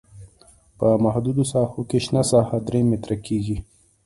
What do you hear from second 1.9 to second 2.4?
شنه